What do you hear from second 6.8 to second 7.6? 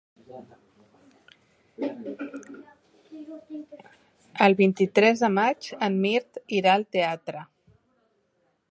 teatre.